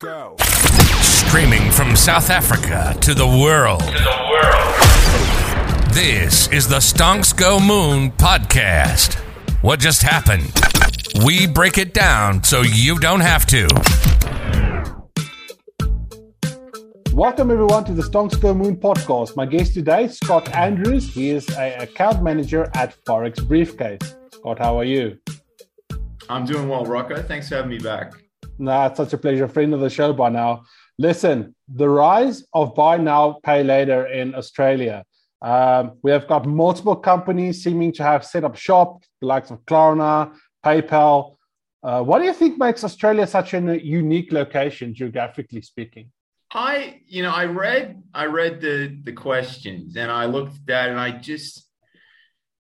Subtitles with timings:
[0.00, 0.36] Go.
[1.00, 3.80] Streaming from South Africa to the world.
[3.80, 5.92] To the world.
[5.92, 9.14] This is the Stonks Go Moon podcast.
[9.60, 10.52] What just happened?
[11.26, 13.66] We break it down so you don't have to.
[17.12, 19.34] Welcome everyone to the Stonks Go Moon podcast.
[19.34, 21.12] My guest today, Scott Andrews.
[21.12, 24.14] He is an account manager at Forex Briefcase.
[24.32, 25.18] Scott, how are you?
[26.28, 27.20] I'm doing well, Rocco.
[27.20, 28.12] Thanks for having me back.
[28.58, 29.46] Nah, it's such a pleasure.
[29.48, 30.64] Friend of the show by now.
[30.98, 35.04] Listen, the rise of buy now, pay later in Australia.
[35.40, 39.64] Um, we have got multiple companies seeming to have set up shop, the likes of
[39.64, 41.36] Klarna, PayPal.
[41.84, 46.10] Uh, what do you think makes Australia such a unique location, geographically speaking?
[46.50, 50.88] I, you know, I read, I read the the questions, and I looked at that,
[50.88, 51.68] and I just,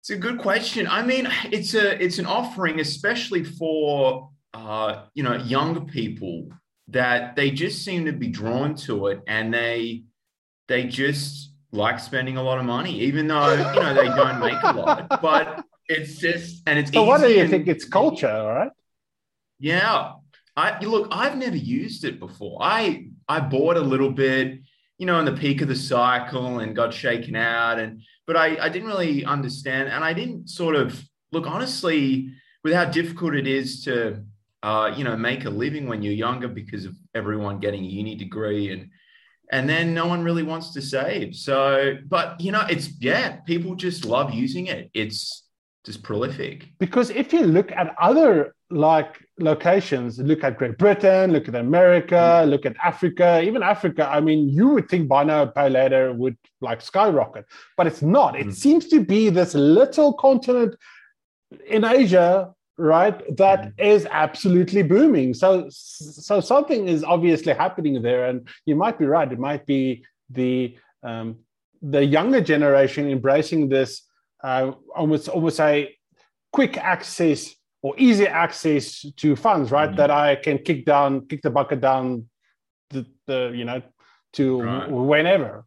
[0.00, 0.86] it's a good question.
[0.86, 6.48] I mean, it's a, it's an offering, especially for uh, you know, younger people
[6.88, 10.04] that they just seem to be drawn to it and they
[10.68, 14.62] they just like spending a lot of money, even though you know they don't make
[14.62, 15.20] a lot.
[15.22, 18.70] But it's just and it's so what do you think it's culture, all right?
[19.58, 20.12] Yeah.
[20.54, 22.58] I look, I've never used it before.
[22.60, 24.60] I I bought a little bit,
[24.98, 27.78] you know, in the peak of the cycle and got shaken out.
[27.78, 32.74] And but I, I didn't really understand and I didn't sort of look honestly with
[32.74, 34.22] how difficult it is to
[34.62, 38.14] uh, you know, make a living when you're younger because of everyone getting a uni
[38.14, 38.90] degree and
[39.50, 41.36] and then no one really wants to save.
[41.36, 44.90] So, but you know, it's yeah, people just love using it.
[44.94, 45.44] It's
[45.84, 46.68] just prolific.
[46.78, 52.14] Because if you look at other like locations, look at Great Britain, look at America,
[52.14, 52.48] mm.
[52.48, 56.36] look at Africa, even Africa, I mean, you would think buy now, pay later would
[56.60, 57.44] like skyrocket,
[57.76, 58.38] but it's not.
[58.38, 58.54] It mm.
[58.54, 60.76] seems to be this little continent
[61.66, 63.72] in Asia right that mm.
[63.78, 69.30] is absolutely booming so so something is obviously happening there and you might be right
[69.30, 71.36] it might be the um,
[71.80, 74.02] the younger generation embracing this
[74.42, 75.94] uh, almost almost a
[76.52, 79.98] quick access or easy access to funds right mm-hmm.
[79.98, 82.26] that i can kick down kick the bucket down
[82.90, 83.80] the, the you know
[84.32, 84.90] to right.
[84.90, 85.64] whenever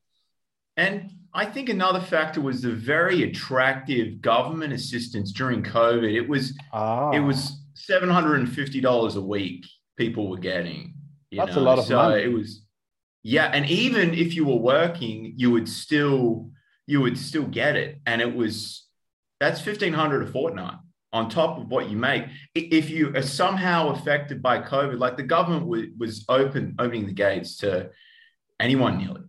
[0.75, 6.12] and I think another factor was the very attractive government assistance during COVID.
[6.13, 7.12] It was ah.
[7.12, 9.66] it was seven hundred and fifty dollars a week
[9.97, 10.94] people were getting.
[11.34, 11.62] That's know?
[11.62, 12.23] a lot of so money.
[12.23, 12.62] It was
[13.22, 16.51] yeah, and even if you were working, you would still
[16.88, 18.85] you would still get it, and it was
[19.41, 20.75] that's fifteen hundred a fortnight
[21.12, 22.25] on top of what you make.
[22.56, 27.13] If you are somehow affected by COVID, like the government was, was open opening the
[27.13, 27.90] gates to
[28.57, 29.24] anyone nearly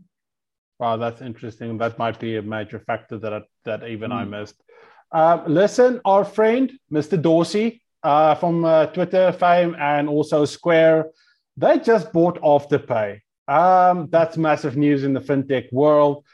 [0.79, 1.79] Wow, that's interesting.
[1.79, 4.15] That might be a major factor that I, that even mm.
[4.15, 4.63] I missed.
[5.11, 7.21] Uh, listen, our friend Mr.
[7.21, 11.11] Dorsey uh, from uh, Twitter fame and also Square,
[11.57, 13.21] they just bought Afterpay.
[13.49, 16.25] Um, that's massive news in the fintech world.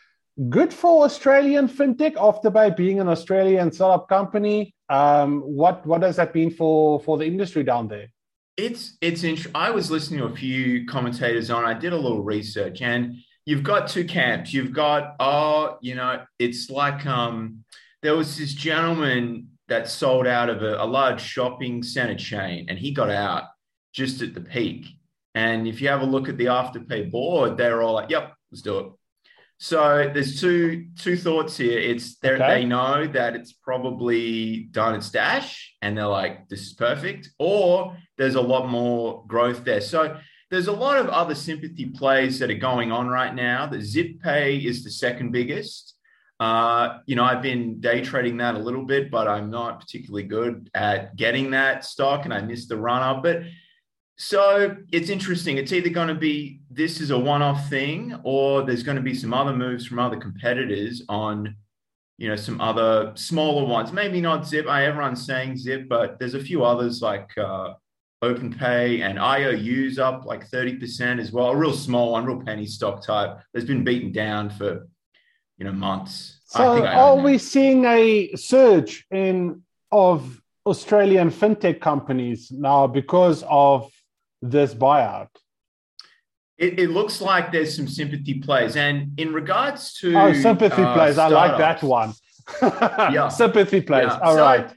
[0.48, 2.14] Good for Australian fintech.
[2.14, 4.74] Afterpay being an Australian startup company.
[4.88, 8.08] Um, what what does that mean for for the industry down there?
[8.56, 9.24] It's it's.
[9.24, 11.64] Int- I was listening to a few commentators on.
[11.64, 14.52] I did a little research and you've got two camps.
[14.52, 17.64] You've got, oh, you know, it's like um,
[18.02, 22.78] there was this gentleman that sold out of a, a large shopping center chain and
[22.78, 23.44] he got out
[23.92, 24.86] just at the peak.
[25.34, 28.62] And if you have a look at the afterpay board, they're all like, yep, let's
[28.62, 28.92] do it.
[29.58, 31.78] So there's two two thoughts here.
[31.78, 32.36] It's okay.
[32.36, 37.96] they know that it's probably done its dash, and they're like, "This is perfect," or
[38.18, 39.80] there's a lot more growth there.
[39.80, 40.18] So
[40.52, 43.66] there's a lot of other sympathy plays that are going on right now.
[43.66, 45.94] The Zip Pay is the second biggest.
[46.38, 50.24] Uh, you know, I've been day trading that a little bit, but I'm not particularly
[50.24, 53.22] good at getting that stock and I missed the run up.
[53.22, 53.44] But
[54.18, 55.56] so it's interesting.
[55.56, 59.02] It's either going to be this is a one off thing or there's going to
[59.02, 61.56] be some other moves from other competitors on,
[62.18, 63.90] you know, some other smaller ones.
[63.90, 64.66] Maybe not Zip.
[64.66, 67.72] I everyone's saying Zip, but there's a few others like uh,
[68.22, 71.48] OpenPay and IOUs up like 30% as well.
[71.48, 74.88] A real small one, real penny stock type that's been beaten down for
[75.58, 76.40] you know months.
[76.44, 83.90] So are we seeing a surge in of Australian fintech companies now because of
[84.40, 85.28] this buyout?
[86.58, 88.76] It, it, looks like there's some sympathy plays.
[88.76, 92.12] And in regards to oh, sympathy uh, plays, I like that one.
[92.60, 94.06] yeah, sympathy plays.
[94.06, 94.18] Yeah.
[94.18, 94.70] All so right.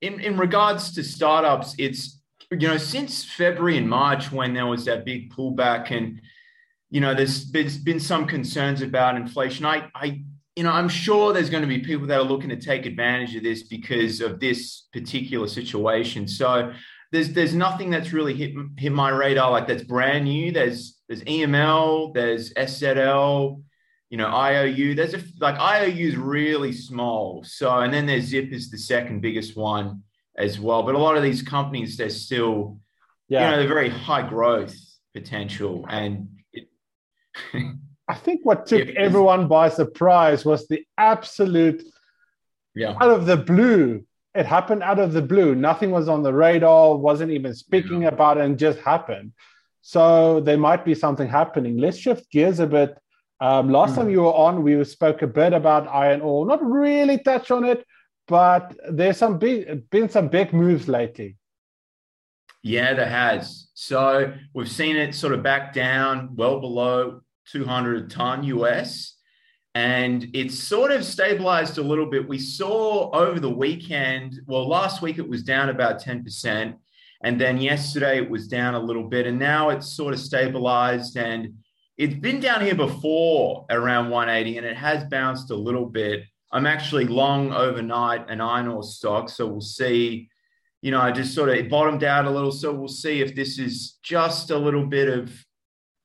[0.00, 2.19] In in regards to startups, it's
[2.50, 6.20] you know, since February and March, when there was that big pullback, and
[6.90, 9.64] you know, there's there's been some concerns about inflation.
[9.64, 10.22] I, I,
[10.56, 13.36] you know, I'm sure there's going to be people that are looking to take advantage
[13.36, 16.26] of this because of this particular situation.
[16.26, 16.72] So,
[17.12, 20.50] there's there's nothing that's really hit hit my radar like that's brand new.
[20.50, 23.62] There's there's EML, there's SZL,
[24.10, 24.96] you know, IOU.
[24.96, 27.44] There's a like IOU is really small.
[27.44, 30.02] So and then there's Zip is the second biggest one
[30.36, 30.82] as well.
[30.82, 32.78] But a lot of these companies, they're still,
[33.28, 33.44] yeah.
[33.44, 34.74] you know, they're very high growth
[35.14, 35.86] potential.
[35.88, 36.68] And it,
[38.08, 41.84] I think what took everyone by surprise was the absolute
[42.74, 42.96] yeah.
[43.00, 44.04] out of the blue.
[44.34, 45.54] It happened out of the blue.
[45.54, 48.08] Nothing was on the radar, wasn't even speaking yeah.
[48.08, 49.32] about it, and just happened.
[49.82, 51.78] So there might be something happening.
[51.78, 52.96] Let's shift gears a bit.
[53.40, 53.96] Um, last mm.
[53.96, 57.64] time you were on, we spoke a bit about iron ore, not really touch on
[57.64, 57.84] it,
[58.30, 61.36] but there's some big been some big moves lately.
[62.62, 63.70] Yeah, there has.
[63.74, 69.16] So we've seen it sort of back down well below 200 ton US,
[69.74, 72.28] and it's sort of stabilized a little bit.
[72.28, 76.76] We saw over the weekend, well, last week it was down about 10%,
[77.24, 81.16] and then yesterday it was down a little bit, and now it's sort of stabilized
[81.16, 81.54] and
[81.98, 86.66] it's been down here before around 180 and it has bounced a little bit I'm
[86.66, 89.28] actually long overnight an iron ore stock.
[89.28, 90.28] So we'll see.
[90.82, 92.52] You know, I just sort of bottomed out a little.
[92.52, 95.32] So we'll see if this is just a little bit of,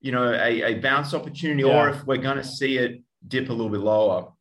[0.01, 1.75] you know, a, a bounce opportunity yeah.
[1.75, 4.31] or if we're going to see it dip a little bit lower.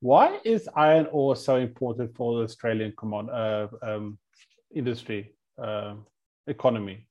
[0.00, 4.18] Why is iron ore so important for the Australian common, uh, um,
[4.74, 5.94] industry, uh,
[6.46, 7.06] economy?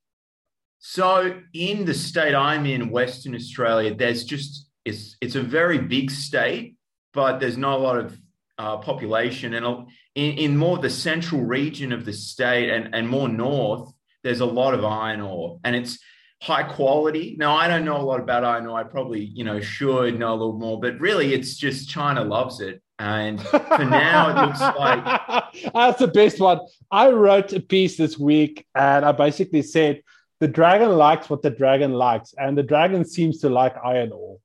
[0.77, 6.12] So in the state I'm in, Western Australia, there's just it's it's a very big
[6.12, 6.72] state
[7.13, 8.18] but there's not a lot of
[8.57, 9.54] uh, population.
[9.54, 13.92] And in, in more the central region of the state and, and more north,
[14.24, 16.00] there's a lot of iron ore and it's
[16.42, 17.36] high quality.
[17.38, 18.80] Now, I don't know a lot about iron ore.
[18.80, 22.60] I probably, you know, should know a little more, but really it's just China loves
[22.60, 22.81] it.
[23.00, 26.59] And for now, it looks like that's the best one.
[26.92, 30.01] I wrote a piece this week and I basically said
[30.39, 34.39] the dragon likes what the dragon likes, and the dragon seems to like iron ore.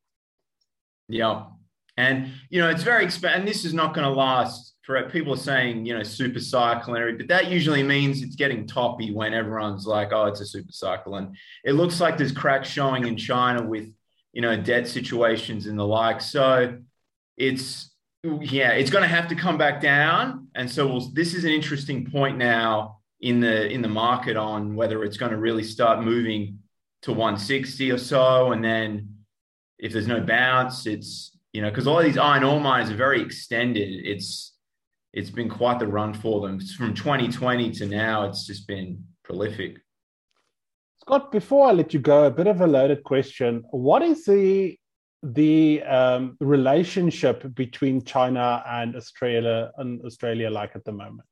[1.09, 1.47] Yeah.
[1.99, 3.41] And you know, it's very expensive.
[3.41, 6.95] And this is not going to last for people are saying, you know, super cycle
[6.95, 11.17] but that usually means it's getting toppy when everyone's like, oh, it's a super cycle.
[11.17, 13.93] And it looks like there's cracks showing in China with,
[14.33, 16.23] you know, debt situations and the like.
[16.23, 16.79] So
[17.37, 17.91] it's
[18.23, 20.49] yeah, it's going to have to come back down.
[20.55, 24.75] And so we'll, this is an interesting point now in the in the market on
[24.75, 26.61] whether it's going to really start moving
[27.03, 28.53] to 160 or so.
[28.53, 29.17] And then
[29.79, 33.21] if there's no bounce, it's you know, because all these iron ore mines are very
[33.23, 33.89] extended.
[34.05, 34.55] It's
[35.13, 36.61] it's been quite the run for them.
[36.61, 39.79] From 2020 to now, it's just been prolific.
[41.01, 43.65] Scott, before I let you go, a bit of a loaded question.
[43.71, 44.79] What is the
[45.23, 51.29] the um, relationship between China and Australia and Australia like at the moment?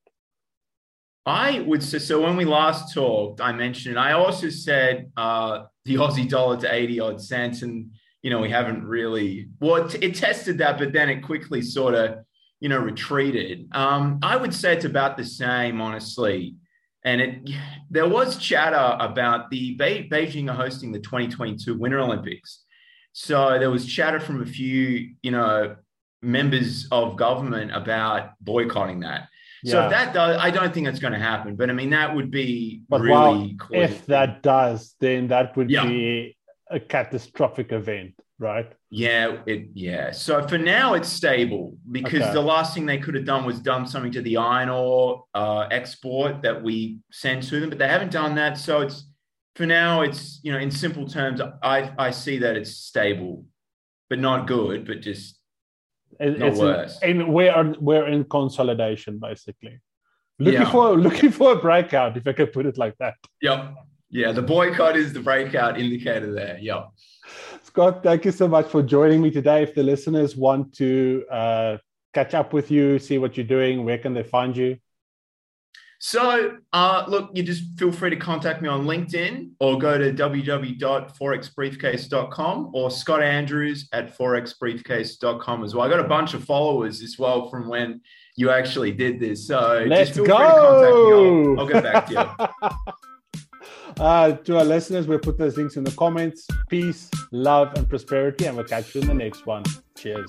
[1.27, 2.23] I would say so.
[2.23, 3.99] When we last talked, I mentioned.
[3.99, 7.91] I also said uh, the Aussie dollar to eighty odd cents, and
[8.23, 11.95] you know, we haven't really, well, it, it tested that, but then it quickly sort
[11.95, 12.19] of,
[12.61, 13.69] you know, retreated.
[13.73, 16.57] Um, I would say it's about the same, honestly.
[17.05, 17.51] And it,
[17.91, 22.65] there was chatter about the Be- Beijing are hosting the 2022 Winter Olympics.
[23.13, 25.77] So there was chatter from a few, you know,
[26.23, 29.29] members of government about boycotting that.
[29.63, 29.73] Yeah.
[29.73, 31.57] So if that does, I don't think it's going to happen.
[31.57, 33.57] But I mean, that would be but really.
[33.71, 35.87] Well, if that does, then that would yeah.
[35.87, 36.36] be
[36.71, 38.73] a catastrophic event, right?
[38.91, 40.11] Yeah, it yeah.
[40.11, 42.33] So for now it's stable because okay.
[42.33, 45.69] the last thing they could have done was done something to the iron ore uh,
[45.71, 48.59] export that we send to them, but they haven't done that.
[48.59, 49.09] So it's
[49.55, 53.45] for now it's you know in simple terms I I see that it's stable,
[54.11, 55.39] but not good, but just
[56.21, 57.01] it, not worse.
[57.03, 59.81] In, and we're we're in consolidation basically.
[60.39, 60.71] Looking yeah.
[60.71, 63.15] for looking for a breakout, if I could put it like that.
[63.41, 63.75] Yep.
[64.11, 66.59] Yeah, the boycott is the breakout indicator there.
[66.61, 66.85] Yeah.
[67.63, 69.63] Scott, thank you so much for joining me today.
[69.63, 71.77] If the listeners want to uh,
[72.15, 74.79] catch up with you, see what you're doing, where can they find you?
[75.99, 80.13] So, uh, look, you just feel free to contact me on LinkedIn or go to
[80.13, 85.87] www.forexbriefcase.com or Scott Andrews at forexbriefcase.com as well.
[85.87, 88.03] I got a bunch of followers as well from when
[88.37, 89.47] you actually did this.
[89.47, 90.37] So, let's just feel go.
[90.37, 91.13] free to contact me.
[91.49, 92.27] I'll, I'll get back to you.
[93.99, 96.47] Uh, to our listeners, we'll put those links in the comments.
[96.69, 99.63] Peace, love, and prosperity, and we'll catch you in the next one.
[99.97, 100.27] Cheers.